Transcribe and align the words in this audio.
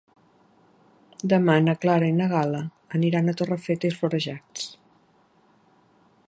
Demà 1.33 1.57
na 1.65 1.75
Clara 1.83 2.07
i 2.13 2.15
na 2.21 2.29
Gal·la 2.31 2.63
aniran 3.01 3.33
a 3.35 3.37
Torrefeta 3.43 3.93
i 3.93 3.95
Florejacs. 3.99 4.67